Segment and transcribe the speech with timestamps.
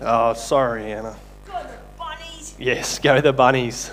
[0.00, 1.16] Oh, sorry, Anna.
[1.44, 2.54] Go the bunnies.
[2.56, 3.90] Yes, go the bunnies.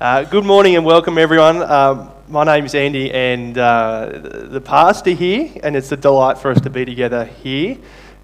[0.00, 1.62] Uh, good morning and welcome, everyone.
[1.62, 4.08] Um, my name is Andy, and uh,
[4.44, 7.76] the pastor here, and it's a delight for us to be together here,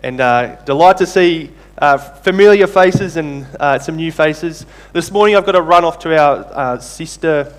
[0.03, 4.65] and uh, delight to see uh, familiar faces and uh, some new faces.
[4.95, 7.53] This morning, I've got to run off to our uh, sister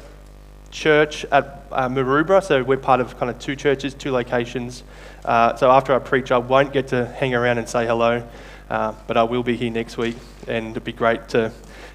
[0.71, 4.81] church at uh, Maroubra, so we're part of kind of two churches, two locations.
[5.23, 8.27] Uh, so after I preach, I won't get to hang around and say hello,
[8.71, 10.15] uh, but I will be here next week,
[10.47, 11.51] and it'd be great to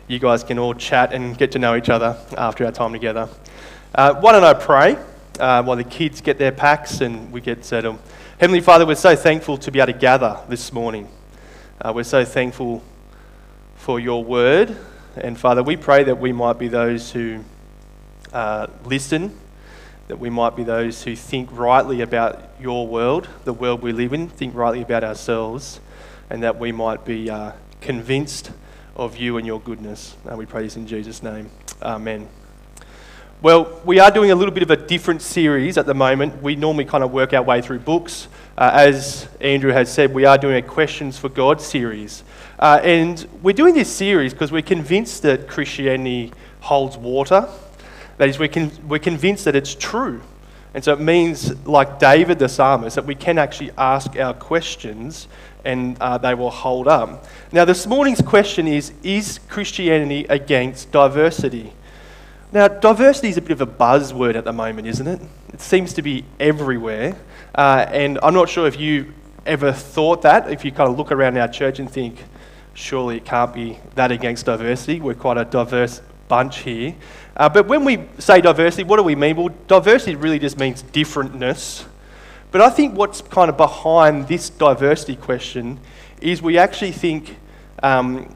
[0.09, 3.31] you guys can all chat and get to know each other after our time together.
[3.95, 4.99] Uh, why don't I pray
[5.41, 7.99] uh, while the kids get their packs and we get settled?
[8.39, 11.09] Heavenly Father, we're so thankful to be able to gather this morning.
[11.81, 12.83] Uh, we're so thankful
[13.77, 14.77] for your word.
[15.17, 17.43] And Father, we pray that we might be those who
[18.35, 19.35] uh, listen,
[20.09, 24.13] that we might be those who think rightly about your world, the world we live
[24.13, 25.81] in, think rightly about ourselves,
[26.31, 28.51] and that we might be uh, convinced
[28.97, 30.17] of you and your goodness.
[30.25, 31.51] And we pray this in Jesus' name.
[31.83, 32.29] Amen.
[33.43, 36.43] Well, we are doing a little bit of a different series at the moment.
[36.43, 38.29] We normally kind of work our way through books.
[38.57, 42.25] Uh, as Andrew has said, we are doing a Questions for God series.
[42.59, 47.47] Uh, and we're doing this series because we're convinced that Christianity holds water.
[48.17, 50.23] That is, we're, we're convinced that it's true.
[50.73, 55.29] And so it means, like David the psalmist, that we can actually ask our questions
[55.67, 57.27] and uh, they will hold up.
[57.53, 61.73] Now, this morning's question is Is Christianity against diversity?
[62.53, 65.21] Now, diversity is a bit of a buzzword at the moment, isn't it?
[65.53, 67.17] It seems to be everywhere.
[67.55, 69.13] Uh, and I'm not sure if you
[69.45, 72.23] ever thought that, if you kind of look around our church and think,
[72.75, 75.01] surely it can't be that against diversity.
[75.01, 76.95] We're quite a diverse bunch here.
[77.37, 79.37] Uh, but when we say diversity, what do we mean?
[79.37, 81.85] Well, diversity really just means differentness.
[82.57, 85.79] But I think what's kind of behind this diversity question
[86.23, 87.37] is we actually think
[87.83, 88.35] um,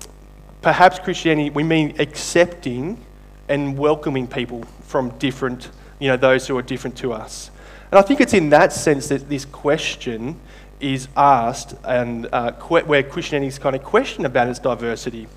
[0.61, 3.03] perhaps Christianity, we mean accepting
[3.49, 7.51] and welcoming people from different, you know, those who are different to us.
[7.91, 10.39] And I think it's in that sense that this question
[10.81, 15.29] is asked and uh, where Christianity is kind of questioned about its diversity.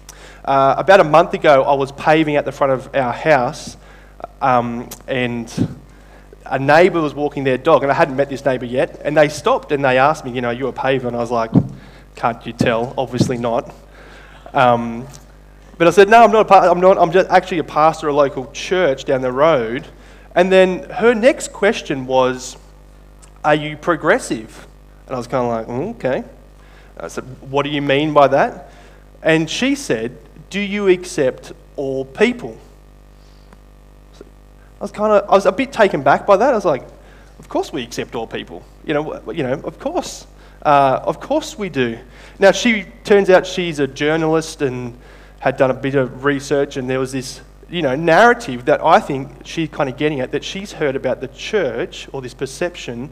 [0.44, 3.78] Uh, about a month ago, I was paving at the front of our house,
[4.41, 5.78] um, and
[6.46, 9.30] a neighbour was walking their dog, and I hadn't met this neighbour yet, and they
[9.30, 11.06] stopped and they asked me, you know, you a paver?
[11.06, 11.52] And I was like,
[12.16, 12.94] can't you tell?
[12.98, 13.74] Obviously not.
[14.53, 15.08] Um,
[15.78, 16.98] but I said, no, I'm not, a, I'm not.
[16.98, 19.88] I'm just actually a pastor of a local church down the road.
[20.36, 22.58] And then her next question was,
[23.44, 24.68] are you progressive?
[25.08, 26.24] And I was kind of like, mm, okay.
[26.98, 28.72] I said, what do you mean by that?
[29.22, 30.18] And she said,
[30.50, 32.58] do you accept all people?
[34.84, 36.52] I was kind of, I was a bit taken back by that.
[36.52, 36.84] I was like,
[37.40, 38.66] of course we accept all people.
[38.84, 40.28] You know, you know, of course,
[40.62, 41.98] uh, of course we do.
[42.38, 45.00] Now she turns out she's a journalist and
[45.40, 47.40] had done a bit of research, and there was this,
[47.70, 51.22] you know, narrative that I think she's kind of getting at that she's heard about
[51.22, 53.10] the church or this perception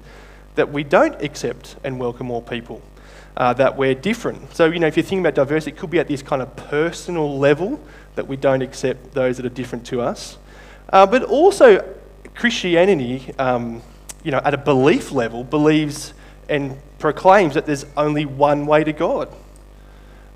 [0.56, 2.82] that we don't accept and welcome all people.
[3.38, 4.54] Uh, that we're different.
[4.54, 6.54] So, you know, if you're thinking about diversity, it could be at this kind of
[6.58, 7.80] personal level
[8.16, 10.38] that we don't accept those that are different to us.
[10.90, 11.96] Uh, but also,
[12.36, 13.82] Christianity, um,
[14.24, 16.14] you know, at a belief level, believes
[16.50, 19.34] and proclaims that there's only one way to God.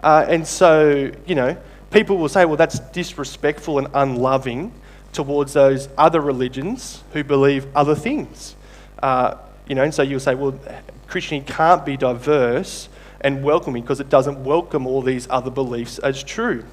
[0.02, 1.58] Uh, and so, you know,
[1.92, 4.72] people will say, well, that's disrespectful and unloving
[5.14, 8.56] towards those other religions who believe other things.
[9.02, 9.36] Uh,
[9.68, 10.58] you know, and so you'll say, well,
[11.08, 12.90] Christianity can't be diverse
[13.22, 16.64] and welcoming because it doesn't welcome all these other beliefs as true.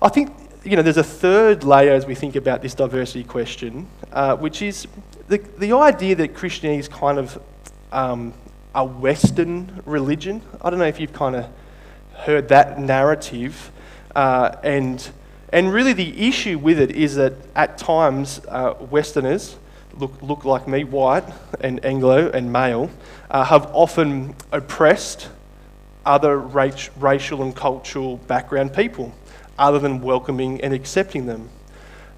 [0.00, 0.32] I think
[0.64, 4.60] you know, there's a third layer as we think about this diversity question, uh, which
[4.60, 4.86] is
[5.28, 7.42] the, the idea that Christianity is kind of
[7.92, 8.34] um,
[8.74, 10.42] a Western religion.
[10.60, 11.46] I don't know if you've kind of
[12.14, 13.72] heard that narrative.
[14.14, 15.10] Uh, and,
[15.52, 19.56] and really, the issue with it is that at times, uh, Westerners,
[19.94, 21.24] look, look like me, white
[21.60, 22.90] and Anglo and male,
[23.30, 25.30] uh, have often oppressed
[26.04, 29.14] other racial and cultural background people
[29.60, 31.48] other than welcoming and accepting them.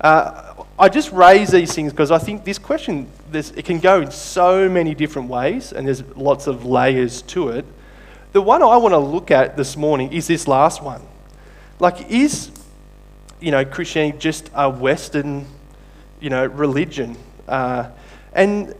[0.01, 4.11] Uh, I just raise these things because I think this question, it can go in
[4.11, 7.65] so many different ways and there's lots of layers to it.
[8.33, 11.03] The one I want to look at this morning is this last one.
[11.79, 12.51] Like, is,
[13.41, 15.47] you know, Christianity just a Western,
[16.21, 17.17] you know, religion?
[17.47, 17.91] Uh,
[18.33, 18.75] and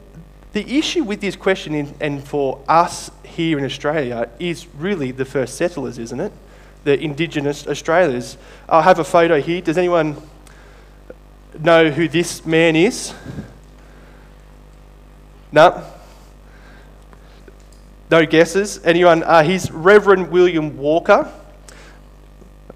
[0.53, 5.25] the issue with this question, in, and for us here in Australia, is really the
[5.25, 6.33] first settlers, isn't it?
[6.85, 8.37] The Indigenous Australians.
[8.69, 9.61] I have a photo here.
[9.61, 10.17] Does anyone
[11.59, 13.15] know who this man is?
[15.53, 15.85] No?
[18.11, 18.81] No guesses?
[18.85, 19.23] Anyone?
[19.23, 21.33] Uh, he's Reverend William Walker.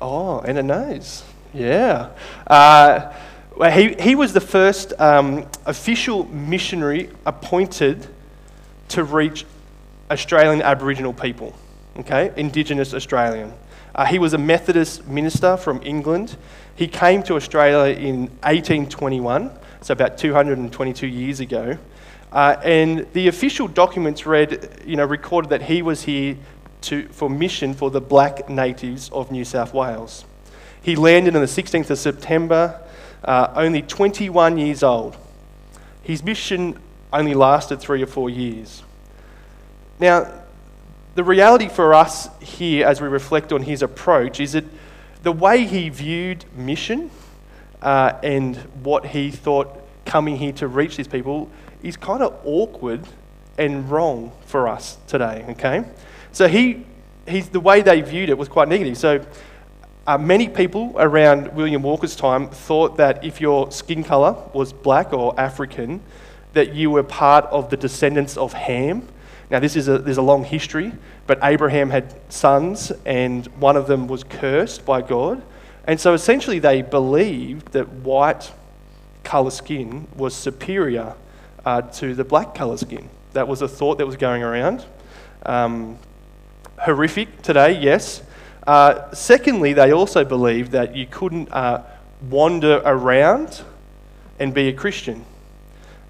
[0.01, 1.25] Oh, and a nose.
[1.53, 2.11] Yeah.
[2.47, 3.13] Uh,
[3.71, 8.07] he, he was the first um, official missionary appointed
[8.89, 9.47] to reach
[10.11, 11.55] Australian Aboriginal people,
[11.99, 13.53] okay, Indigenous Australian.
[13.97, 16.37] Uh, he was a Methodist minister from England.
[16.75, 19.51] He came to Australia in 1821,
[19.81, 21.79] so about 222 years ago.
[22.31, 26.37] Uh, and the official documents read, you know, recorded that he was here
[26.83, 30.27] to, for mission for the black natives of New South Wales.
[30.83, 32.79] He landed on the 16th of September,
[33.25, 35.17] uh, only 21 years old.
[36.03, 36.79] His mission
[37.15, 38.83] only lasted three or four years.
[39.99, 40.31] Now,
[41.17, 44.65] the reality for us here as we reflect on his approach is that
[45.23, 47.11] the way he viewed mission
[47.81, 51.51] uh, and what he thought coming here to reach these people
[51.83, 53.01] is kind of awkward
[53.57, 55.87] and wrong for us today, okay?
[56.33, 56.85] So he,
[57.27, 58.99] he's, the way they viewed it was quite negative.
[58.99, 59.25] So
[60.07, 65.15] uh, many people around William Walker's time thought that if your skin colour was black
[65.15, 66.03] or African,
[66.53, 69.09] that you were part of the descendants of Ham.
[69.51, 70.93] Now, this is a, there's a long history,
[71.27, 75.43] but Abraham had sons, and one of them was cursed by God.
[75.87, 78.53] And so essentially, they believed that white
[79.23, 81.15] colour skin was superior
[81.65, 83.09] uh, to the black colour skin.
[83.35, 84.85] That was a thought that was going around.
[85.45, 85.99] Um,
[86.81, 88.23] horrific today, yes.
[88.67, 91.83] Uh, secondly, they also believed that you couldn't uh,
[92.29, 93.63] wander around
[94.41, 95.25] and be a Christian.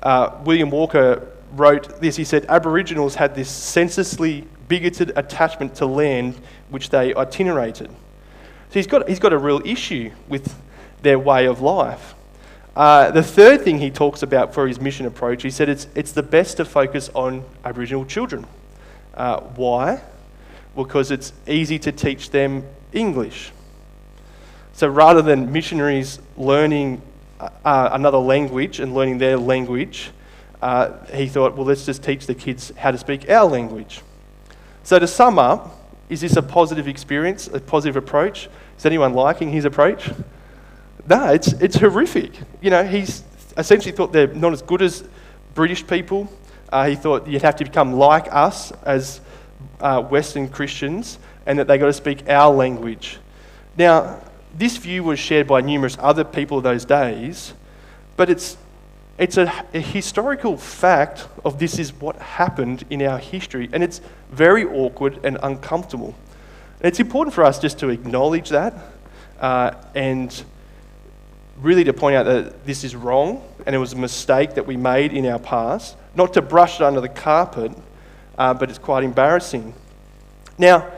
[0.02, 2.16] Uh, William Walker wrote this.
[2.16, 6.38] He said, Aboriginals had this senselessly bigoted attachment to land
[6.70, 7.88] which they itinerated.
[7.88, 10.54] So he's got, he's got a real issue with
[11.02, 12.14] their way of life.
[12.74, 16.12] Uh, the third thing he talks about for his mission approach, he said it's, it's
[16.12, 18.46] the best to focus on Aboriginal children.
[19.14, 20.02] Uh, why?
[20.74, 23.52] Because it's easy to teach them English.
[24.74, 27.00] So rather than missionaries learning
[27.40, 30.10] uh, uh another language and learning their language,
[30.62, 34.02] uh, he thought, well, let's just teach the kids how to speak our language.
[34.82, 38.48] So, to sum up, is this a positive experience, a positive approach?
[38.78, 40.10] Is anyone liking his approach?
[41.08, 42.32] No, it's, it's horrific.
[42.60, 43.22] You know, he's
[43.56, 45.04] essentially thought they're not as good as
[45.54, 46.30] British people.
[46.70, 49.20] Uh, he thought you'd have to become like us as
[49.80, 53.18] uh, Western Christians and that they got to speak our language.
[53.76, 54.20] Now,
[54.54, 57.52] this view was shared by numerous other people of those days,
[58.16, 58.56] but it's
[59.18, 64.00] it's a, a, historical fact of this is what happened in our history, and it's
[64.30, 66.14] very awkward and uncomfortable.
[66.80, 68.74] And it's important for us just to acknowledge that
[69.40, 70.44] uh, and
[71.58, 74.76] really to point out that this is wrong and it was a mistake that we
[74.76, 77.72] made in our past, not to brush it under the carpet,
[78.38, 79.72] uh, but it's quite embarrassing.
[80.58, 80.90] Now,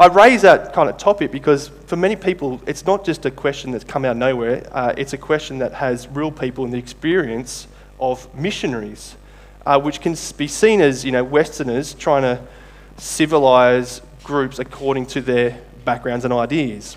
[0.00, 3.70] I raise that kind of topic because for many people, it's not just a question
[3.70, 6.78] that's come out of nowhere, uh, it's a question that has real people in the
[6.78, 7.68] experience
[8.00, 9.16] of missionaries,
[9.66, 12.42] uh, which can be seen as you know, Westerners trying to
[12.96, 16.96] civilize groups according to their backgrounds and ideas.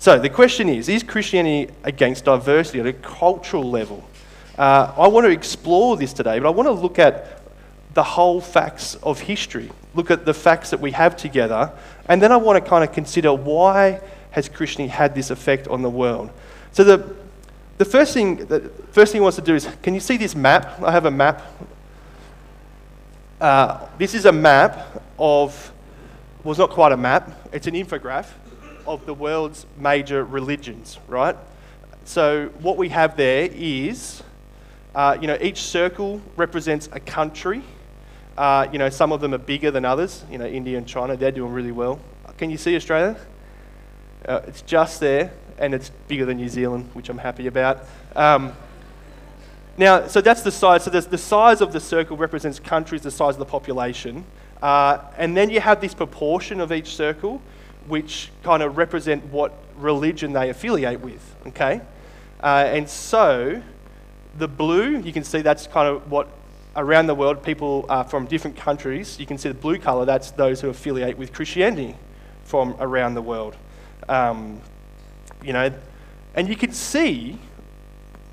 [0.00, 4.02] So the question is Is Christianity against diversity at a cultural level?
[4.58, 7.42] Uh, I want to explore this today, but I want to look at
[7.94, 11.72] the whole facts of history, look at the facts that we have together,
[12.10, 14.00] and then I want to kind of consider why
[14.32, 16.30] has Christianity had this effect on the world.
[16.72, 17.14] So the,
[17.78, 20.34] the first thing the first thing he wants to do is, can you see this
[20.34, 20.82] map?
[20.82, 21.40] I have a map.
[23.40, 25.72] Uh, this is a map of,
[26.42, 27.30] well, it's not quite a map.
[27.52, 28.26] It's an infograph
[28.88, 31.36] of the world's major religions, right?
[32.04, 34.20] So what we have there is,
[34.96, 37.62] uh, you know, each circle represents a country.
[38.40, 40.24] Uh, you know, some of them are bigger than others.
[40.30, 42.00] You know, India and China, they're doing really well.
[42.38, 43.14] Can you see Australia?
[44.26, 47.84] Uh, it's just there, and it's bigger than New Zealand, which I'm happy about.
[48.16, 48.54] Um,
[49.76, 50.84] now, so that's the size.
[50.84, 54.24] So the size of the circle represents countries, the size of the population.
[54.62, 57.42] Uh, and then you have this proportion of each circle,
[57.88, 61.82] which kind of represent what religion they affiliate with, okay?
[62.42, 63.60] Uh, and so
[64.38, 66.26] the blue, you can see that's kind of what
[66.76, 70.30] around the world, people uh, from different countries, you can see the blue colour, that's
[70.32, 71.96] those who affiliate with Christianity
[72.44, 73.56] from around the world.
[74.08, 74.60] Um,
[75.42, 75.72] you know,
[76.34, 77.38] and you can see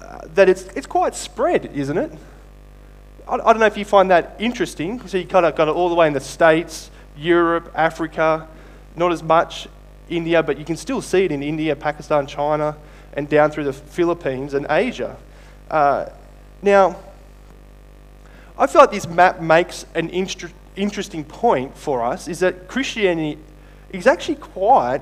[0.02, 2.12] uh, that it's, it's quite spread, isn't it?
[3.28, 5.06] I, I don't know if you find that interesting.
[5.08, 8.48] So you kind of got it all the way in the States, Europe, Africa,
[8.96, 9.68] not as much
[10.10, 12.78] India, but you can still see it in India, Pakistan, China,
[13.14, 15.18] and down through the Philippines and Asia.
[15.70, 16.06] Uh,
[16.62, 16.96] now,
[18.60, 23.38] I feel like this map makes an interesting point for us is that Christianity
[23.92, 25.02] is actually quite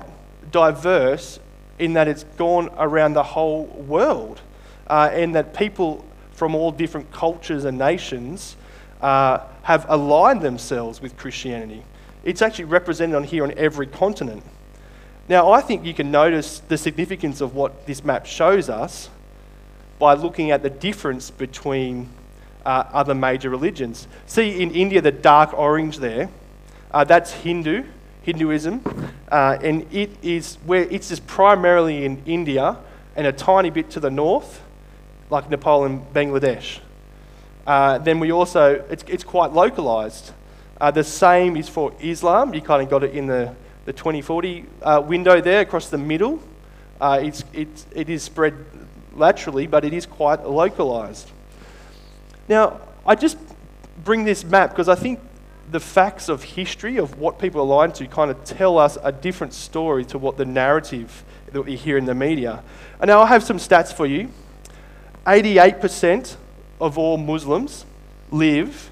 [0.50, 1.40] diverse
[1.78, 4.40] in that it's gone around the whole world,
[4.86, 8.56] uh, and that people from all different cultures and nations
[9.00, 11.82] uh, have aligned themselves with Christianity.
[12.24, 14.42] It's actually represented on here on every continent.
[15.28, 19.10] Now, I think you can notice the significance of what this map shows us
[19.98, 22.08] by looking at the difference between
[22.66, 24.08] uh, other major religions.
[24.26, 26.28] See in India the dark orange there,
[26.90, 27.84] uh, that's Hindu,
[28.22, 28.82] Hinduism,
[29.30, 32.76] uh, and it is where it's just primarily in India
[33.14, 34.60] and a tiny bit to the north,
[35.30, 36.80] like Nepal and Bangladesh.
[37.66, 40.32] Uh, then we also, it's, it's quite localized.
[40.80, 42.52] Uh, the same is for Islam.
[42.52, 43.54] You kind of got it in the,
[43.84, 46.40] the 2040 uh, window there across the middle.
[47.00, 48.54] it's, it's, it is spread
[49.14, 51.30] laterally, but it is quite localized.
[52.48, 53.38] Now, I just
[54.04, 55.20] bring this map because I think
[55.70, 59.52] the facts of history, of what people align to, kind of tell us a different
[59.52, 62.62] story to what the narrative that we hear in the media.
[63.00, 64.30] And now I have some stats for you
[65.26, 66.36] 88%
[66.80, 67.84] of all Muslims
[68.30, 68.90] live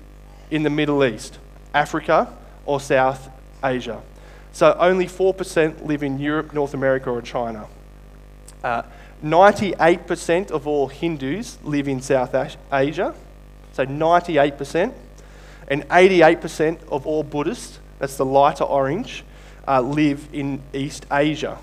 [0.50, 1.38] in the Middle East,
[1.72, 3.28] Africa, or South
[3.62, 4.02] Asia.
[4.52, 7.66] So only 4% live in Europe, North America, or China.
[8.62, 8.82] Uh,
[9.22, 12.34] 98% of all Hindus live in South
[12.72, 13.14] Asia,
[13.74, 14.92] so 98%.
[15.68, 19.24] And 88% of all Buddhists, that's the lighter orange,
[19.66, 21.58] uh, live in East Asia.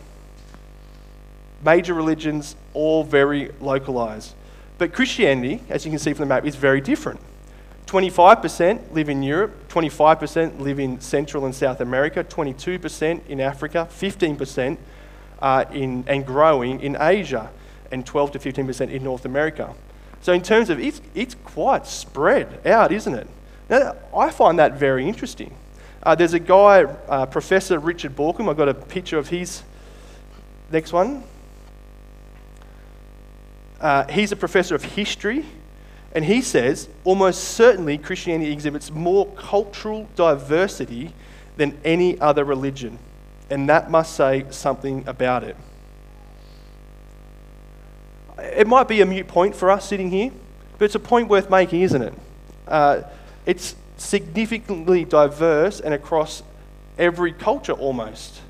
[1.64, 4.34] Major religions, all very localized.
[4.78, 7.20] But Christianity, as you can see from the map, is very different.
[7.86, 14.78] 25% live in Europe, 25% live in Central and South America, 22% in Africa, 15%
[15.42, 17.52] uh, in, and growing in Asia,
[17.92, 19.74] and 12 to 15% in North America.
[20.22, 23.28] So, in terms of it's, it's quite spread out, isn't it?
[23.70, 25.56] Now, I find that very interesting.
[26.04, 29.64] Uh, there's a guy, uh, Professor Richard Bauckham, I've got a picture of his.
[30.72, 31.24] Next one.
[33.80, 35.46] Uh, he's a professor of history,
[36.14, 41.14] and he says almost certainly Christianity exhibits more cultural diversity
[41.58, 43.00] than any other religion
[43.52, 45.58] and that must say something about it.
[48.42, 50.32] It might be a mute point for us sitting here,
[50.78, 52.14] but it's a point worth making, isn't it?
[52.68, 53.02] Uh,
[53.46, 56.44] it's significantly diverse and across
[56.98, 58.42] every culture almost.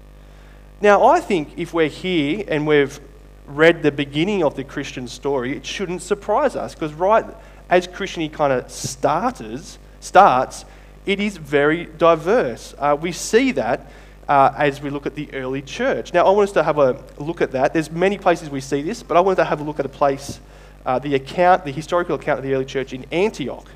[0.82, 3.00] Now, I think if we're here and we've
[3.46, 7.26] read the beginning of the Christian story, it shouldn't surprise us because right
[7.70, 10.66] as Christianity kind of starts, starts,
[11.06, 12.74] it is very diverse.
[12.78, 13.92] Uh, we see that
[14.32, 16.14] uh, as we look at the early church.
[16.14, 17.74] Now, I want us to have a look at that.
[17.74, 19.90] There's many places we see this, but I wanted to have a look at a
[19.90, 20.40] place,
[20.86, 23.68] uh, the account, the historical account of the early church in Antioch.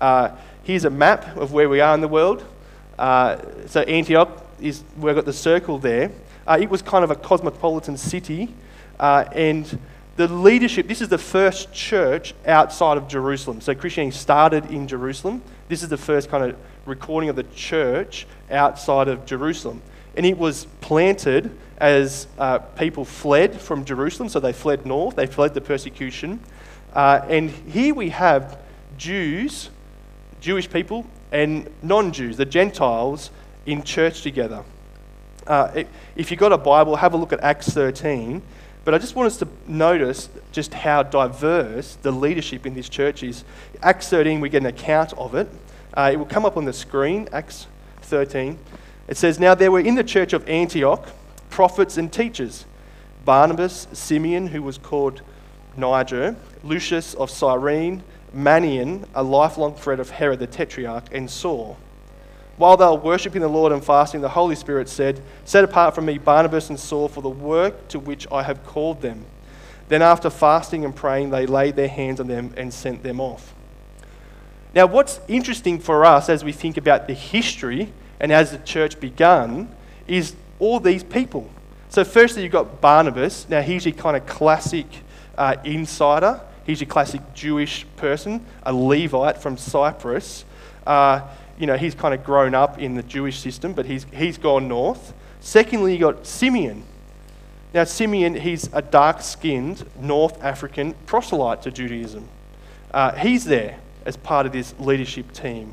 [0.00, 0.30] Uh,
[0.64, 2.44] here's a map of where we are in the world.
[2.98, 3.36] Uh,
[3.68, 6.10] so Antioch is we've got the circle there.
[6.44, 8.52] Uh, it was kind of a cosmopolitan city,
[8.98, 9.78] uh, and
[10.16, 10.88] the leadership.
[10.88, 13.60] This is the first church outside of Jerusalem.
[13.60, 15.40] So Christianity started in Jerusalem.
[15.68, 19.80] This is the first kind of recording of the church outside of Jerusalem.
[20.16, 25.26] And it was planted as uh, people fled from Jerusalem, so they fled north, they
[25.26, 26.40] fled the persecution.
[26.92, 28.58] Uh, and here we have
[28.98, 29.70] Jews,
[30.40, 33.30] Jewish people, and non Jews, the Gentiles,
[33.66, 34.64] in church together.
[35.46, 35.84] Uh,
[36.16, 38.42] if you've got a Bible, have a look at Acts 13.
[38.84, 43.22] But I just want us to notice just how diverse the leadership in this church
[43.22, 43.44] is.
[43.82, 45.48] Acts 13, we get an account of it.
[45.92, 47.66] Uh, it will come up on the screen, Acts
[48.02, 48.58] 13.
[49.10, 51.06] It says, Now there were in the church of Antioch
[51.50, 52.64] prophets and teachers
[53.24, 55.20] Barnabas, Simeon, who was called
[55.76, 58.02] Niger, Lucius of Cyrene,
[58.34, 61.76] Manaen, a lifelong friend of Herod the Tetrarch, and Saul.
[62.56, 66.06] While they were worshipping the Lord and fasting, the Holy Spirit said, Set apart from
[66.06, 69.24] me Barnabas and Saul for the work to which I have called them.
[69.88, 73.54] Then, after fasting and praying, they laid their hands on them and sent them off.
[74.72, 79.00] Now, what's interesting for us as we think about the history and as the church
[79.00, 79.68] began
[80.06, 81.50] is all these people.
[81.88, 83.48] So, firstly, you've got Barnabas.
[83.48, 84.86] Now, he's your kind of classic
[85.36, 86.40] uh, insider.
[86.64, 90.44] He's your classic Jewish person, a Levite from Cyprus.
[90.86, 91.22] Uh,
[91.58, 94.68] you know, he's kind of grown up in the Jewish system, but he's, he's gone
[94.68, 95.12] north.
[95.40, 96.84] Secondly, you've got Simeon.
[97.72, 102.28] Now, Simeon, he's a dark skinned North African proselyte to Judaism.
[102.92, 105.72] Uh, he's there as part of this leadership team.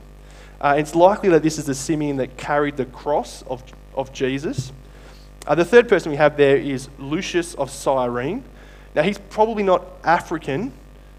[0.60, 4.72] Uh, it's likely that this is the Simeon that carried the cross of, of Jesus.
[5.46, 8.44] Uh, the third person we have there is Lucius of Cyrene.
[8.96, 10.74] Now, he's probably not African.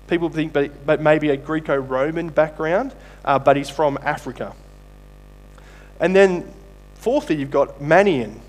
[0.08, 4.54] People think, but, but maybe a Greco Roman background, uh, but he's from Africa.
[6.00, 6.52] And then,
[6.94, 8.40] fourthly, you've got Manaen.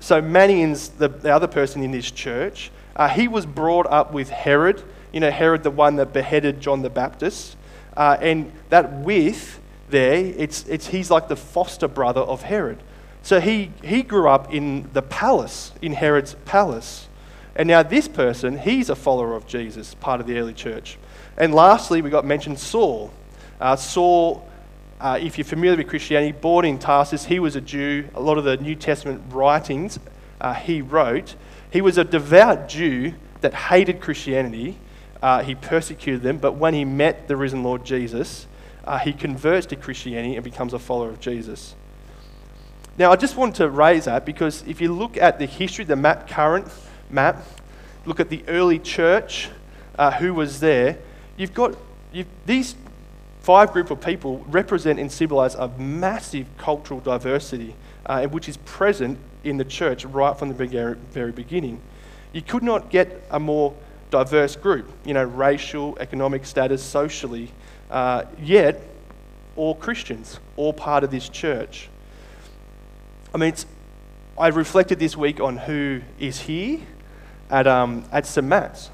[0.00, 2.70] So, Manaen's the, the other person in this church.
[2.96, 4.82] Uh, he was brought up with Herod,
[5.12, 7.56] you know, Herod, the one that beheaded John the Baptist.
[7.96, 9.60] Uh, and that with
[9.94, 12.82] there, it's, it's, he's like the foster brother of Herod.
[13.22, 17.08] So he, he grew up in the palace, in Herod's palace.
[17.56, 20.98] And now this person, he's a follower of Jesus, part of the early church.
[21.38, 23.12] And lastly, we got mentioned Saul.
[23.60, 24.46] Uh, Saul,
[25.00, 28.08] uh, if you're familiar with Christianity, born in Tarsus, he was a Jew.
[28.14, 29.98] A lot of the New Testament writings
[30.40, 31.36] uh, he wrote.
[31.70, 34.76] He was a devout Jew that hated Christianity.
[35.22, 38.46] Uh, he persecuted them, but when he met the risen Lord Jesus,
[38.86, 41.74] uh, he converts to Christianity and becomes a follower of Jesus.
[42.96, 45.96] Now, I just want to raise that because if you look at the history, the
[45.96, 46.68] map, current
[47.10, 47.44] map,
[48.06, 49.48] look at the early church,
[49.98, 50.98] uh, who was there,
[51.36, 51.76] you've got
[52.12, 52.76] you've, these
[53.40, 57.74] five group of people represent and symbolize a massive cultural diversity,
[58.06, 61.80] uh, which is present in the church right from the very beginning.
[62.32, 63.74] You could not get a more
[64.10, 67.50] diverse group, you know, racial, economic status, socially,
[67.90, 68.80] uh, yet
[69.56, 71.88] all Christians, all part of this church.
[73.32, 73.54] I mean,
[74.38, 76.80] I reflected this week on who is here
[77.50, 78.46] at, um, at St.
[78.46, 78.90] Matt's.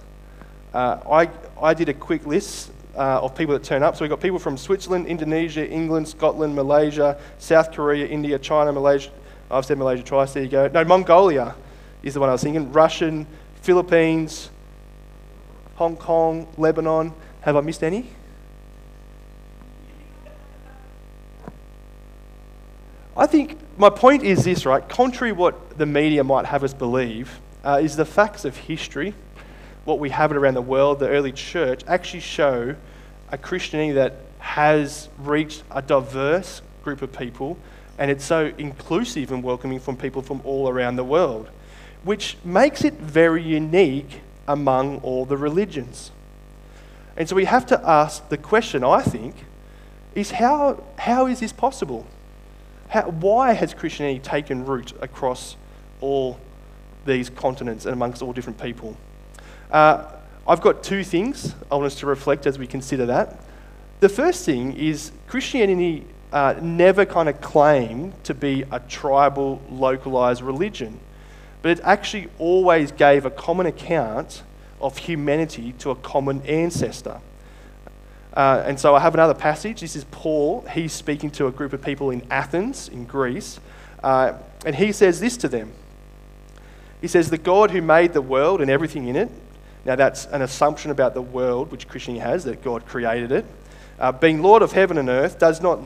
[0.73, 1.31] Uh, I,
[1.61, 3.97] I did a quick list uh, of people that turn up.
[3.97, 9.11] So we've got people from Switzerland, Indonesia, England, Scotland, Malaysia, South Korea, India, China, Malaysia.
[9.51, 10.69] I've said Malaysia twice, there you go.
[10.69, 11.55] No, Mongolia
[12.03, 12.71] is the one I was thinking.
[12.73, 13.27] Russian,
[13.63, 14.51] Philippines,
[15.75, 17.13] Hong Kong, Lebanon.
[17.41, 18.07] Have I missed any?
[23.21, 24.89] I think my point is this, right?
[24.89, 29.12] Contrary to what the media might have us believe, uh, is the facts of history,
[29.85, 32.75] what we have around the world, the early church, actually show
[33.31, 37.59] a Christianity that has reached a diverse group of people
[37.99, 41.50] and it's so inclusive and welcoming from people from all around the world,
[42.03, 46.11] which makes it very unique among all the religions.
[47.19, 49.35] And so we have to ask the question, I think,
[50.15, 52.06] is how, how is this possible?
[52.91, 55.57] How, why has Christianity taken root across
[56.00, 56.41] all
[57.07, 58.97] these continents and amongst all different people?
[59.71, 60.07] Uh,
[60.45, 63.41] I've got two things I want us to reflect as we consider that.
[64.00, 70.43] The first thing is Christianity uh, never kind of claimed to be a tribal, localized
[70.43, 70.99] religion,
[71.63, 74.43] but it actually always gave a common account
[74.81, 77.21] of humanity to a common ancestor.
[78.34, 79.80] Uh, and so I have another passage.
[79.80, 80.64] This is Paul.
[80.73, 83.58] He's speaking to a group of people in Athens, in Greece.
[84.02, 85.73] Uh, and he says this to them
[87.00, 89.30] He says, The God who made the world and everything in it,
[89.84, 93.45] now that's an assumption about the world which Christianity has, that God created it,
[93.99, 95.80] uh, being Lord of heaven and earth, does not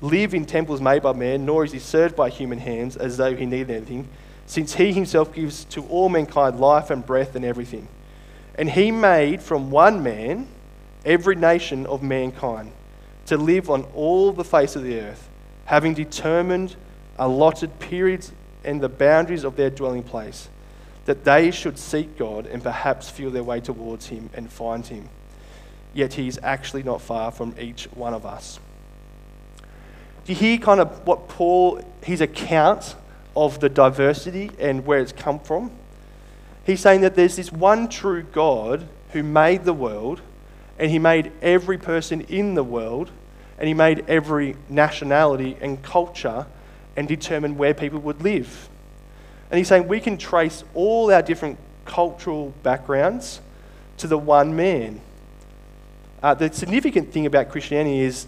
[0.00, 3.34] live in temples made by man, nor is he served by human hands as though
[3.34, 4.08] he needed anything,
[4.46, 7.88] since he himself gives to all mankind life and breath and everything.
[8.56, 10.48] And he made from one man
[11.04, 12.72] every nation of mankind
[13.26, 15.28] to live on all the face of the earth,
[15.66, 16.76] having determined
[17.18, 18.32] allotted periods
[18.64, 20.48] and the boundaries of their dwelling place,
[21.04, 25.08] that they should seek God and perhaps feel their way towards Him and find Him.
[25.94, 28.58] Yet He is actually not far from each one of us.
[30.24, 32.94] Do you hear kind of what Paul, his account
[33.34, 35.70] of the diversity and where it's come from?
[36.66, 40.20] He's saying that there's this one true God who made the world
[40.78, 43.10] and he made every person in the world,
[43.58, 46.46] and he made every nationality and culture,
[46.96, 48.68] and determined where people would live.
[49.50, 53.40] And he's saying we can trace all our different cultural backgrounds
[53.98, 55.00] to the one man.
[56.22, 58.26] Uh, the significant thing about Christianity is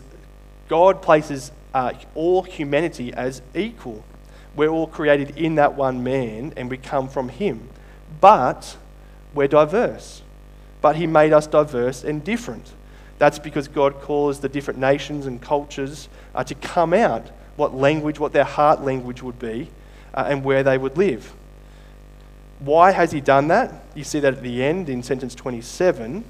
[0.68, 4.04] God places uh, all humanity as equal.
[4.56, 7.68] We're all created in that one man and we come from him.
[8.20, 8.76] But
[9.34, 10.22] we're diverse
[10.80, 12.72] but he made us diverse and different.
[13.18, 18.18] That's because God calls the different nations and cultures uh, to come out what language,
[18.18, 19.68] what their heart language would be,
[20.14, 21.34] uh, and where they would live.
[22.60, 23.72] Why has he done that?
[23.94, 26.24] You see that at the end in sentence 27.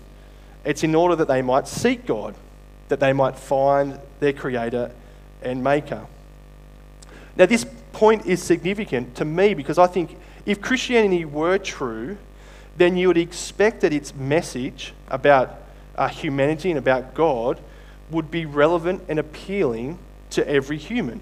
[0.64, 2.34] It's in order that they might seek God,
[2.88, 4.92] that they might find their Creator
[5.42, 6.06] and Maker.
[7.36, 12.18] Now, this point is significant to me because I think if Christianity were true,
[12.76, 15.60] then you would expect that its message about
[15.96, 17.60] uh, humanity and about God
[18.10, 19.98] would be relevant and appealing
[20.30, 21.20] to every human.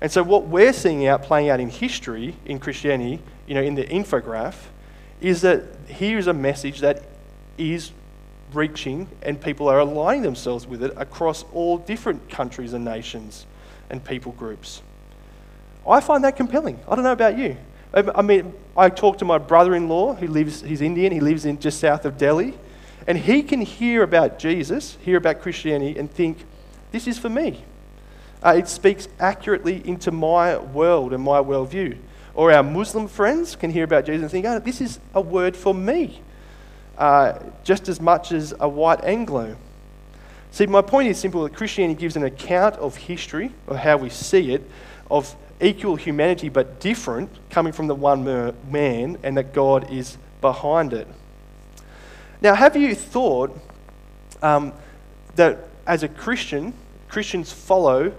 [0.00, 3.74] And so, what we're seeing out playing out in history in Christianity, you know, in
[3.74, 4.54] the infograph,
[5.20, 7.04] is that here is a message that
[7.56, 7.92] is
[8.52, 13.46] reaching and people are aligning themselves with it across all different countries and nations
[13.90, 14.82] and people groups.
[15.88, 16.80] I find that compelling.
[16.88, 17.56] I don't know about you.
[17.94, 21.44] I mean, I talked to my brother in law who lives, he's Indian, he lives
[21.44, 22.54] in just south of Delhi,
[23.06, 26.38] and he can hear about Jesus, hear about Christianity, and think,
[26.90, 27.64] this is for me.
[28.42, 31.98] Uh, it speaks accurately into my world and my worldview.
[32.34, 35.54] Or our Muslim friends can hear about Jesus and think, oh, this is a word
[35.54, 36.22] for me,
[36.96, 39.56] uh, just as much as a white Anglo.
[40.50, 44.08] See, my point is simple that Christianity gives an account of history, of how we
[44.08, 44.62] see it,
[45.10, 48.24] of equal humanity but different, coming from the one
[48.70, 51.06] man, and that God is behind it.
[52.40, 53.56] Now, have you thought
[54.42, 54.72] um,
[55.36, 56.74] that as a Christian,
[57.08, 58.12] Christians follow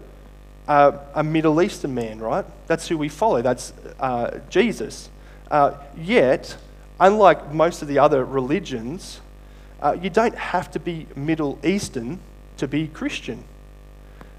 [0.67, 2.45] uh, a Middle Eastern man, right?
[2.67, 3.41] That's who we follow.
[3.41, 5.09] That's uh, Jesus.
[5.51, 6.55] Uh, yet,
[6.99, 9.19] unlike most of the other religions,
[9.81, 12.19] uh, you don't have to be Middle Eastern
[12.57, 13.43] to be Christian.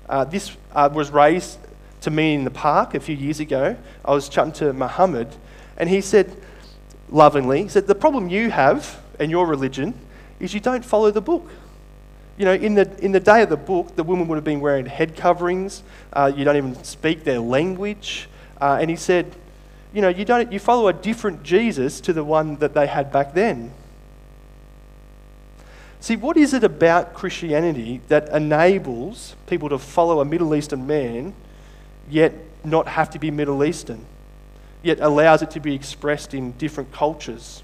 [0.09, 1.59] Uh, this uh, was raised
[2.05, 3.77] to me in the park a few years ago.
[4.05, 5.29] I was chatting to Muhammad,
[5.77, 6.35] and he said,
[7.09, 9.95] lovingly, he said, The problem you have in your religion
[10.41, 11.49] is you don't follow the book.
[12.37, 14.61] You know, in the, in the day of the book, the women would have been
[14.61, 15.83] wearing head coverings.
[16.13, 18.29] Uh, you don't even speak their language.
[18.61, 19.35] Uh, and he said,
[19.93, 23.13] you know, you, don't, you follow a different Jesus to the one that they had
[23.13, 23.73] back then.
[26.01, 31.33] See, what is it about Christianity that enables people to follow a Middle Eastern man
[32.09, 34.05] yet not have to be Middle Eastern,
[34.83, 37.63] yet allows it to be expressed in different cultures.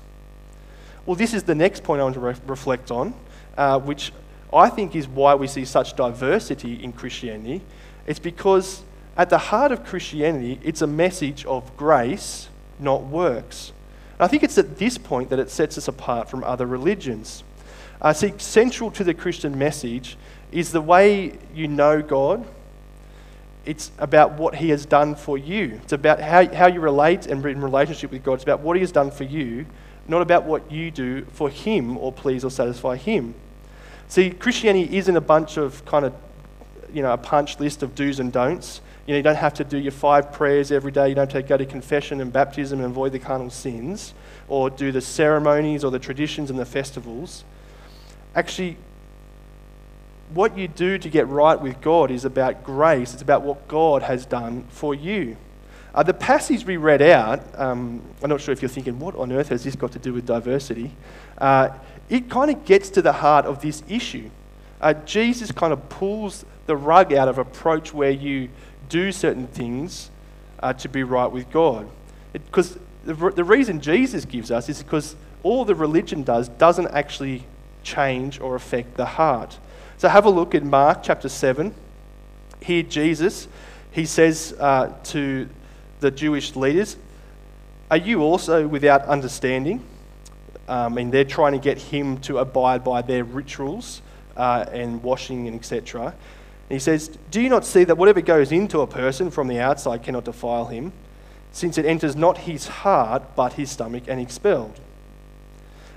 [1.07, 3.15] Well, this is the next point I want to re- reflect on,
[3.57, 4.13] uh, which
[4.53, 7.63] I think is why we see such diversity in Christianity.
[8.07, 8.83] It's because
[9.17, 12.49] at the heart of Christianity, it's a message of grace,
[12.79, 13.73] not works.
[14.19, 17.43] And I think it's at this point that it sets us apart from other religions.
[18.01, 20.17] Uh, see, central to the Christian message
[20.53, 22.47] is the way you know God
[23.67, 25.81] it's about what He has done for you.
[25.83, 28.35] It's about how, how you relate and in relationship with God.
[28.35, 29.67] It's about what He has done for you,
[30.09, 33.35] not about what you do for Him or please or satisfy Him.
[34.09, 36.15] See, Christianity isn't a bunch of kind of,
[36.93, 38.81] you know, a punch list of do's and don'ts.
[39.07, 41.09] You know, you don't have to do your five prayers every day.
[41.09, 44.15] You don't have to go to confession and baptism and avoid the carnal sins
[44.49, 47.45] or do the ceremonies or the traditions and the festivals.
[48.35, 48.77] Actually,
[50.33, 53.13] what you do to get right with God is about grace.
[53.13, 55.37] It's about what God has done for you.
[55.93, 59.33] Uh, the passage we read out, um, I'm not sure if you're thinking, what on
[59.33, 60.93] earth has this got to do with diversity?
[61.39, 61.71] Uh,
[62.09, 64.31] it kind of gets to the heart of this issue.
[64.81, 68.49] Uh, Jesus kind of pulls the rug out of approach where you
[68.89, 70.11] do certain things
[70.61, 71.89] uh, to be right with God.
[72.33, 77.45] Because the, the reason Jesus gives us is because all the religion does doesn't actually
[77.83, 79.59] change or affect the heart.
[80.01, 81.75] So have a look in Mark chapter 7.
[82.63, 83.49] Here, Jesus,
[83.91, 85.47] he says uh, to
[86.01, 86.97] the Jewish leaders,
[87.91, 89.85] Are you also without understanding?
[90.69, 94.01] Um, and they're trying to get him to abide by their rituals
[94.39, 96.15] uh, and washing and etc.
[96.71, 100.03] he says, Do you not see that whatever goes into a person from the outside
[100.03, 100.95] cannot defile him,
[101.53, 104.81] since it enters not his heart, but his stomach, and expelled?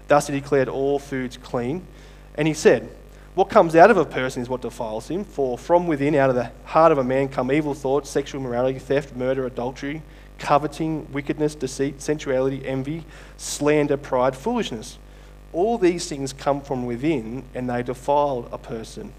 [0.10, 1.88] Thus he declared all foods clean.
[2.36, 2.90] And he said,
[3.36, 6.36] what comes out of a person is what defiles him, for from within, out of
[6.36, 10.04] the heart of a man, come evil thoughts, sexual immorality, theft, murder, adultery,
[10.38, 13.04] coveting, wickedness, deceit, sensuality, envy,
[13.38, 15.00] slander, pride, foolishness.
[15.52, 19.14] All these things come from within and they defile a person.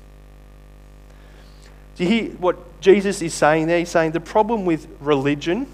[1.97, 3.79] Do you hear what Jesus is saying there?
[3.79, 5.67] He's saying the problem with religion,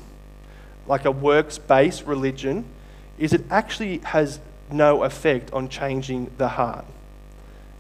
[0.87, 2.65] like a works based religion,
[3.19, 6.87] is it actually has no effect on changing the heart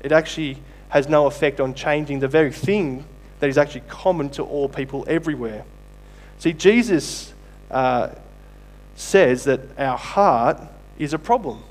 [0.02, 0.58] it actually
[0.88, 3.04] has no effect on changing the very thing
[3.38, 5.64] that is actually common to all people everywhere.
[6.38, 7.32] See, Jesus
[7.70, 8.10] uh,
[8.96, 10.60] says that our heart
[10.98, 11.62] is a problem,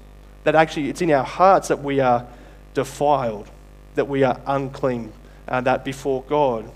[0.44, 2.26] that actually it's in our hearts that we are
[2.74, 3.50] defiled,
[3.96, 5.12] that we are unclean,
[5.48, 6.72] uh, that before God.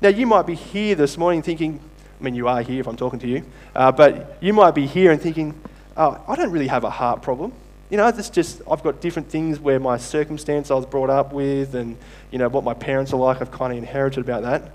[0.00, 1.80] Now, you might be here this morning thinking,
[2.20, 4.86] I mean, you are here if I'm talking to you, uh, but you might be
[4.86, 5.60] here and thinking,
[5.96, 7.52] oh, I don't really have a heart problem
[7.90, 11.32] you know, it's just, I've got different things where my circumstance I was brought up
[11.32, 11.96] with and,
[12.30, 14.70] you know, what my parents are like, I've kind of inherited about that.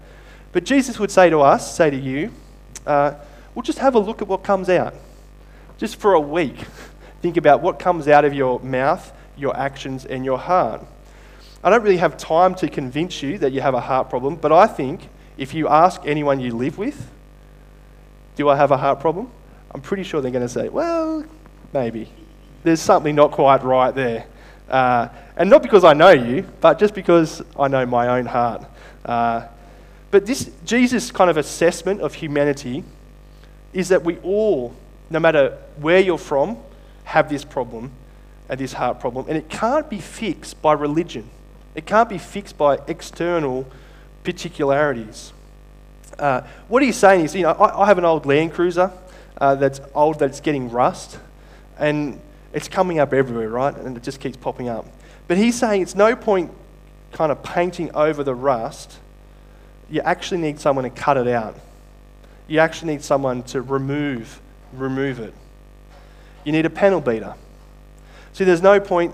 [0.51, 2.31] But Jesus would say to us, say to you,
[2.87, 3.13] uh,
[3.53, 4.95] well, just have a look at what comes out.
[5.77, 6.57] Just for a week,
[7.21, 10.83] think about what comes out of your mouth, your actions, and your heart.
[11.63, 14.51] I don't really have time to convince you that you have a heart problem, but
[14.51, 17.09] I think if you ask anyone you live with,
[18.35, 19.29] do I have a heart problem?
[19.71, 21.23] I'm pretty sure they're going to say, well,
[21.73, 22.09] maybe
[22.63, 24.25] there's something not quite right there.
[24.69, 28.65] Uh, and not because I know you, but just because I know my own heart.
[29.05, 29.47] Uh,
[30.13, 32.83] But this Jesus' kind of assessment of humanity
[33.73, 34.75] is that we all,
[35.09, 36.57] no matter where you're from,
[37.03, 37.89] have this problem
[38.47, 39.25] and this heart problem.
[39.27, 41.23] And it can't be fixed by religion,
[41.73, 43.65] it can't be fixed by external
[44.23, 45.33] particularities.
[46.19, 48.91] Uh, what he's saying is, you know, I, I have an old Land Cruiser
[49.41, 51.17] uh, that's old, that's getting rust,
[51.79, 52.19] and
[52.53, 53.75] it's coming up everywhere, right?
[53.75, 54.85] And it just keeps popping up.
[55.27, 56.51] But he's saying it's no point
[57.11, 58.99] kind of painting over the rust.
[59.89, 61.57] You actually need someone to cut it out.
[62.47, 64.41] You actually need someone to remove,
[64.73, 65.33] remove it.
[66.43, 67.35] You need a panel beater.
[68.33, 69.13] See, there's no point,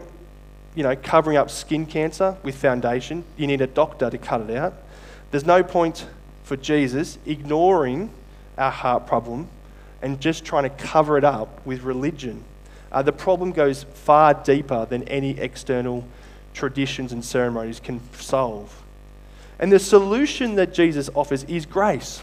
[0.75, 3.23] you know, covering up skin cancer with foundation.
[3.37, 4.73] You need a doctor to cut it out.
[5.31, 6.07] There's no point
[6.43, 8.09] for Jesus ignoring
[8.57, 9.47] our heart problem
[10.01, 12.43] and just trying to cover it up with religion.
[12.91, 16.05] Uh, the problem goes far deeper than any external
[16.53, 18.83] traditions and ceremonies can solve.
[19.59, 22.21] And the solution that Jesus offers is grace.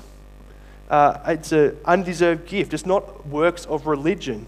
[0.88, 4.46] Uh, it's an undeserved gift, it's not works of religion.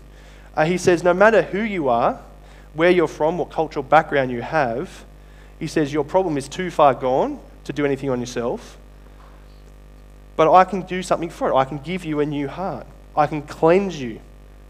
[0.57, 2.21] Uh, he says, no matter who you are,
[2.75, 5.05] where you're from, what cultural background you have,
[5.59, 8.79] he says, your problem is too far gone to do anything on yourself.
[10.37, 11.55] But I can do something for it.
[11.57, 12.87] I can give you a new heart.
[13.17, 14.21] I can cleanse you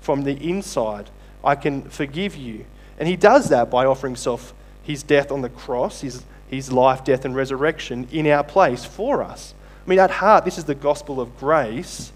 [0.00, 1.10] from the inside.
[1.48, 2.66] I can forgive you.
[2.98, 7.04] And he does that by offering himself, his death on the cross, his, his life,
[7.04, 9.54] death, and resurrection in our place for us.
[9.86, 12.12] I mean, at heart, this is the gospel of grace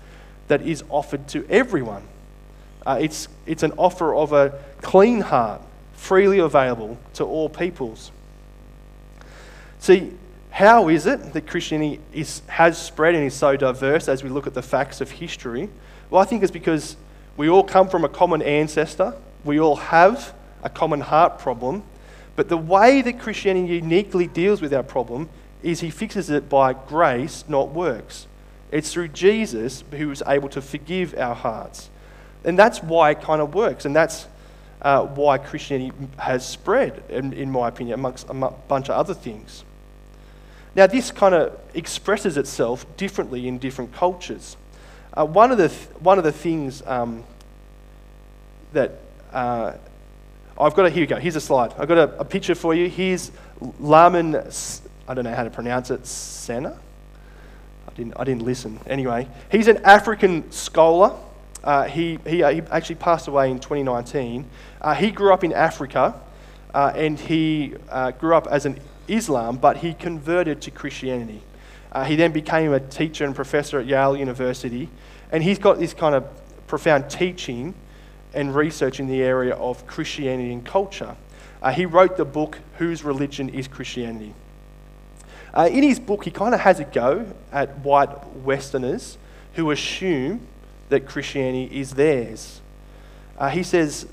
[0.49, 2.03] that is offered to everyone.
[2.85, 5.63] Uh, it's, it's an offer of a clean heart,
[5.95, 8.13] freely available to all peoples.
[9.79, 10.13] See,
[10.51, 14.47] how is it that Christianity is, has spread and is so diverse as we look
[14.47, 15.71] at the facts of history?
[16.11, 16.97] Well, I think it's because
[17.37, 19.15] we all come from a common ancestor,
[19.45, 21.83] we all have a common heart problem,
[22.37, 25.29] but the way that Christianity uniquely deals with our problem
[25.63, 28.27] is he fixes it by grace, not works.
[28.71, 31.91] It's through Jesus who is able to forgive our hearts.
[32.45, 34.27] And that's why it kind of works, and that's
[34.81, 39.65] uh, why Christianity has spread, in, in my opinion, amongst a bunch of other things.
[40.75, 44.57] Now, this kind of expresses itself differently in different cultures.
[45.15, 47.23] Uh, one, of the th- one of the things um,
[48.73, 48.93] that
[49.33, 49.73] uh,
[50.59, 51.75] I've got, a, here we go, here's a slide.
[51.79, 52.89] I've got a, a picture for you.
[52.89, 53.31] Here's
[53.79, 54.37] Lamin,
[55.07, 56.75] I don't know how to pronounce it, Sanneh?
[57.87, 58.81] I didn't, I didn't listen.
[58.87, 61.15] Anyway, he's an African scholar.
[61.63, 64.47] Uh, he, he, uh, he, actually passed away in 2019.
[64.81, 66.19] Uh, he grew up in Africa
[66.73, 67.75] uh, and he
[68.19, 71.43] grew up as an Islam, but he converted to Christianity.
[71.93, 74.89] Uh, he then became a teacher and professor at Yale University,
[75.31, 76.25] and he's got this kind of
[76.67, 77.75] profound teaching
[78.33, 81.15] and research in the area of Christianity and culture.
[81.61, 84.35] Uh, he wrote the book, Whose Religion is Christianity?
[85.55, 89.19] Uh, in his book, he kind of has a go at white Westerners
[89.55, 90.47] who assume
[90.89, 92.63] that Christianity is theirs.
[93.37, 94.07] Uh, he says,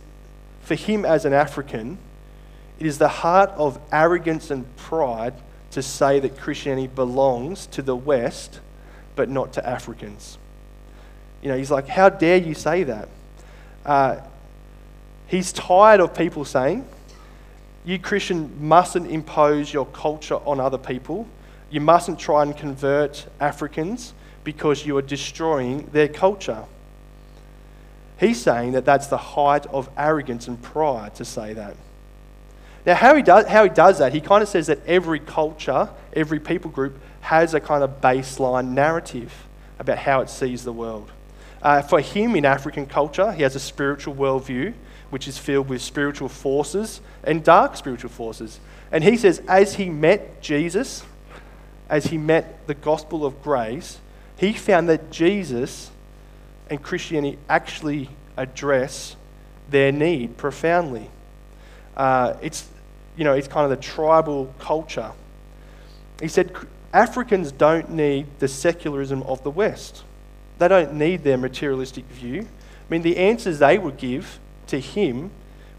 [0.61, 1.97] for him as an African,
[2.77, 5.33] it is the heart of arrogance and pride
[5.71, 8.59] to say that Christianity belongs to the West,
[9.15, 10.37] but not to Africans.
[11.41, 13.09] You know, he's like, How dare you say that?
[13.85, 14.17] Uh,
[15.27, 16.87] he's tired of people saying,
[17.85, 21.27] You Christian mustn't impose your culture on other people.
[21.69, 26.65] You mustn't try and convert Africans because you are destroying their culture.
[28.19, 31.75] He's saying that that's the height of arrogance and pride to say that.
[32.85, 35.89] Now, how he, does, how he does that, he kind of says that every culture,
[36.13, 39.33] every people group has a kind of baseline narrative
[39.77, 41.11] about how it sees the world.
[41.61, 44.73] Uh, for him, in African culture, he has a spiritual worldview
[45.09, 48.59] which is filled with spiritual forces and dark spiritual forces.
[48.91, 51.03] And he says, as he met Jesus,
[51.89, 53.99] as he met the gospel of grace,
[54.37, 55.91] he found that Jesus
[56.69, 59.15] and Christianity actually address
[59.69, 61.09] their need profoundly.
[61.99, 62.65] Uh, it's,
[63.17, 65.11] you know, it's kind of the tribal culture.
[66.21, 66.55] He said
[66.93, 70.05] Africans don't need the secularism of the West.
[70.59, 72.43] They don't need their materialistic view.
[72.43, 75.31] I mean, the answers they would give to him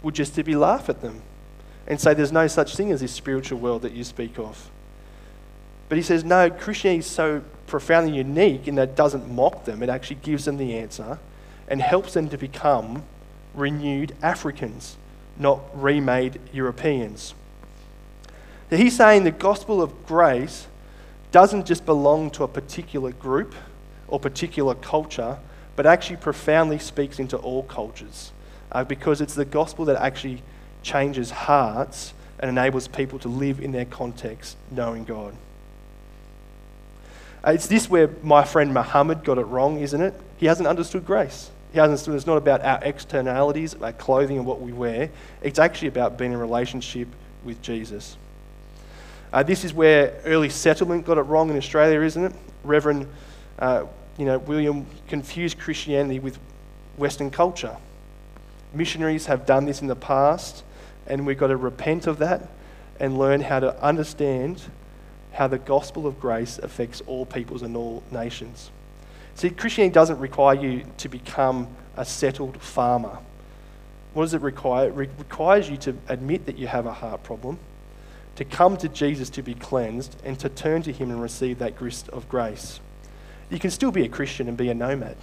[0.03, 1.23] would just to be laugh at them
[1.87, 4.71] and say there's no such thing as this spiritual world that you speak of.
[5.89, 9.83] But he says, no, Christianity is so profoundly unique in that it doesn't mock them,
[9.83, 11.19] it actually gives them the answer
[11.67, 13.05] and helps them to become
[13.55, 14.99] renewed Africans
[15.41, 17.35] not remade Europeans.
[18.69, 20.69] He's saying the gospel of grace
[21.33, 23.55] doesn't just belong to a particular group
[24.07, 25.39] or particular culture,
[25.77, 28.33] but actually profoundly speaks into all cultures
[28.73, 30.43] uh, because it's the gospel that actually
[30.83, 35.35] changes hearts and enables people to live in their context knowing God.
[37.47, 40.15] Uh, it's this where my friend Muhammad got it wrong, isn't it?
[40.37, 41.51] He hasn't understood grace.
[41.73, 45.11] It's not about our externalities, our clothing and what we wear.
[45.43, 47.09] It's actually about being in relationship
[47.45, 48.17] with Jesus.
[49.33, 52.33] Uh, this is where early settlement got it wrong in Australia, isn't it?
[52.65, 53.07] Reverend
[53.61, 53.87] uh,
[54.21, 56.39] you know, William confused Christianity with
[56.97, 57.77] Western culture.
[58.75, 60.63] Missionaries have done this in the past,
[61.07, 62.49] and we've got to repent of that
[62.99, 64.63] and learn how to understand
[65.33, 68.71] how the gospel of grace affects all peoples and all nations.
[69.41, 73.17] See, Christianity doesn't require you to become a settled farmer.
[74.13, 74.89] What does it require?
[74.89, 77.59] It re- requires you to admit that you have a heart problem,
[78.37, 81.81] to come to Jesus to be cleansed, and to turn to Him and receive that
[81.81, 82.81] gift of grace.
[83.49, 85.17] You can still be a Christian and be a nomad.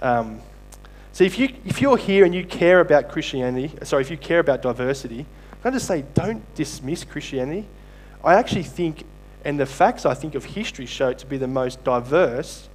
[0.00, 0.42] Um,
[1.14, 4.40] so if, you, if you're here and you care about Christianity, sorry, if you care
[4.40, 5.24] about diversity,
[5.64, 7.66] I just say, don't dismiss Christianity.
[8.22, 9.06] I actually think,
[9.42, 12.68] and the facts I think of history show it to be the most diverse,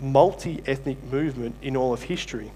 [0.00, 2.50] multi ethnic movement in all of history.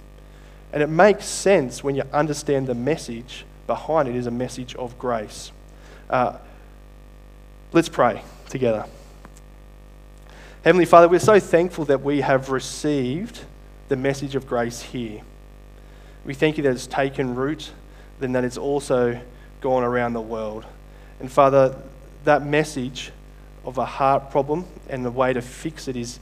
[0.72, 4.98] And it makes sense when you understand the message behind it is a message of
[4.98, 5.52] grace.
[6.10, 6.36] Uh,
[7.72, 8.84] let's pray together.
[10.64, 13.40] Heavenly Father, we're so thankful that we have received
[13.88, 15.22] the message of grace here.
[16.24, 17.70] We thank you that it's taken root,
[18.20, 19.20] then that it's also
[19.60, 20.64] gone around the world.
[21.20, 21.74] And Father,
[22.24, 23.12] that message
[23.64, 26.20] of a heart problem and the way to fix it is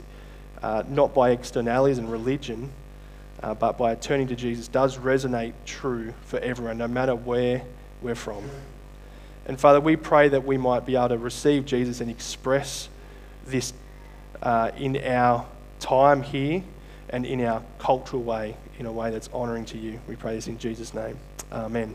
[0.66, 2.72] uh, not by externalities and religion,
[3.40, 7.62] uh, but by turning to Jesus does resonate true for everyone, no matter where
[8.02, 8.42] we're from.
[9.46, 12.88] And Father, we pray that we might be able to receive Jesus and express
[13.46, 13.72] this
[14.42, 15.46] uh, in our
[15.78, 16.64] time here
[17.10, 20.00] and in our cultural way, in a way that's honouring to you.
[20.08, 21.16] We pray this in Jesus' name.
[21.52, 21.94] Amen.